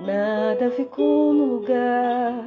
Nada 0.00 0.70
ficou 0.70 1.32
no 1.32 1.44
lugar. 1.56 2.44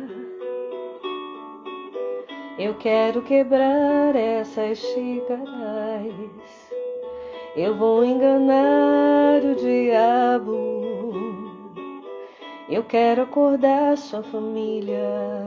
Eu 2.57 2.75
quero 2.75 3.21
quebrar 3.23 4.15
essas 4.15 4.77
xícaras. 4.77 5.49
Eu 7.57 7.75
vou 7.75 8.05
enganar 8.05 9.43
o 9.43 9.55
diabo. 9.55 10.81
Eu 12.69 12.83
quero 12.83 13.23
acordar 13.23 13.97
sua 13.97 14.23
família. 14.23 15.45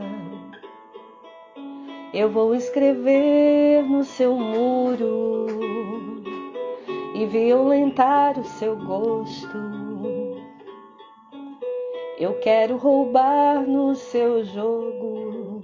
Eu 2.13 2.29
vou 2.29 2.55
escrever 2.55 3.83
no 3.83 4.05
seu 4.05 4.35
muro 4.37 5.47
e 7.15 7.25
violentar 7.25 8.39
o 8.39 8.45
seu 8.45 8.77
gosto. 8.77 9.84
Eu 12.17 12.39
quero 12.39 12.77
roubar 12.77 13.67
no 13.67 13.97
seu 13.97 14.45
jogo. 14.45 15.61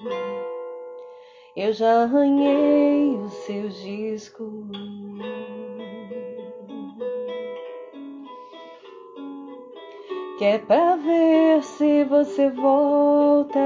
Eu 1.57 1.73
já 1.73 2.03
arranhei 2.03 3.17
os 3.19 3.33
seus 3.45 3.81
discos. 3.81 4.69
Que 10.39 10.45
é 10.45 10.59
pra 10.59 10.97
ver 10.97 11.63
se 11.63 12.03
você 12.05 12.51
volta. 12.51 13.61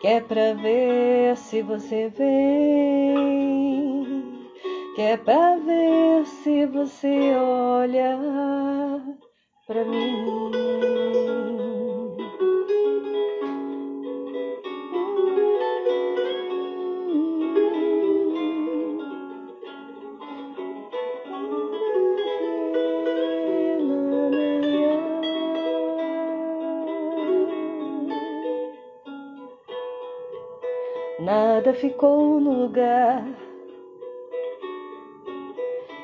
Que 0.00 0.06
é 0.06 0.20
pra 0.20 0.54
ver 0.54 1.36
se 1.36 1.60
você 1.60 2.08
vem. 2.08 3.52
Que 4.94 5.02
é 5.02 5.16
pra 5.18 5.56
ver 5.56 6.24
se 6.24 6.64
você 6.66 7.34
olha 7.36 8.18
pra 9.66 9.84
mim. 9.84 10.91
Nada 31.18 31.72
ficou 31.74 32.40
no 32.40 32.62
lugar. 32.62 33.24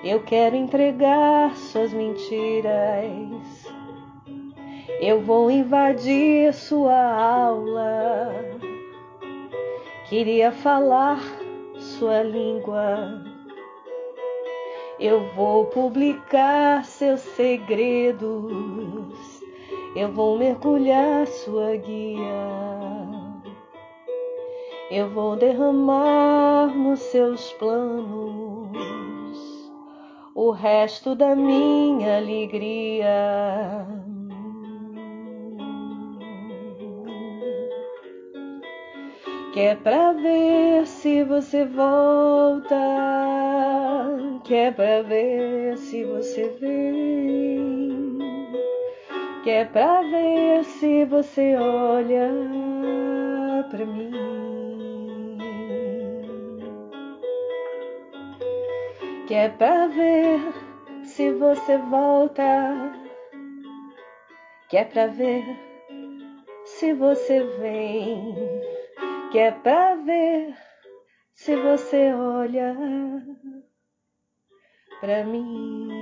Eu 0.05 0.23
quero 0.23 0.55
entregar 0.55 1.57
suas 1.57 1.93
mentiras. 1.93 3.67
Eu 5.01 5.21
vou 5.21 5.51
invadir 5.51 6.53
sua 6.55 6.97
aula. 6.97 8.33
Queria 10.09 10.53
falar 10.53 11.21
sua 11.77 12.23
língua. 12.23 13.23
Eu 15.01 15.21
vou 15.35 15.67
publicar 15.67 16.85
seus 16.85 17.21
segredos. 17.21 18.29
Eu 19.95 20.13
vou 20.13 20.39
mergulhar 20.39 21.27
sua 21.27 21.77
guia. 21.77 22.78
Eu 24.91 25.11
vou 25.11 25.37
derramar 25.37 26.75
nos 26.75 26.99
seus 27.01 27.53
planos. 27.55 28.79
O 30.35 30.51
resto 30.51 31.15
da 31.15 31.37
minha 31.37 32.17
alegria. 32.17 33.87
Que 39.53 39.61
é 39.61 39.75
pra 39.75 40.13
ver 40.13 40.87
se 40.87 41.23
você 41.25 41.67
volta, 41.67 42.77
que 44.45 44.55
é 44.55 44.71
pra 44.71 45.03
ver 45.03 45.77
se 45.77 46.03
você 46.05 46.49
vem, 46.61 48.19
que 49.43 49.51
é 49.51 49.65
pra 49.67 50.01
ver 50.01 50.65
se 50.65 51.05
você 51.05 51.57
olha 51.57 52.31
que 59.29 59.35
é 59.35 59.51
pra 59.51 59.87
ver 59.89 60.41
se 61.05 61.31
você 61.35 61.77
volta, 61.77 62.43
que 64.71 64.79
é 64.79 64.87
pra 64.87 65.07
ver 65.07 65.45
se 66.65 66.95
você 66.95 67.45
vem, 67.61 68.35
que 69.31 69.39
é 69.39 69.51
pra 69.51 69.97
ver 69.97 70.57
se 71.35 71.55
você 71.57 72.11
olha 72.15 72.75
pra 74.99 75.25
mim. 75.25 75.98